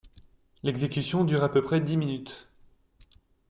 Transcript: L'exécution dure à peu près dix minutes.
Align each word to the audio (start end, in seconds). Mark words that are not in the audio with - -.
L'exécution 0.63 1.23
dure 1.25 1.43
à 1.43 1.51
peu 1.51 1.61
près 1.63 1.79
dix 1.79 1.95
minutes. 1.95 2.47